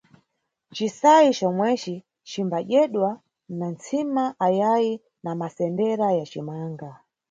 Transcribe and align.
Cisayi 0.75 1.31
comweci 1.39 1.95
cimba 2.29 2.59
dyedwa 2.67 3.09
na 3.59 3.67
ntsima 3.73 4.23
ayayi 4.45 4.93
na 5.23 5.31
masendera 5.39 6.07
ya 6.17 6.25
cimanga. 6.31 6.89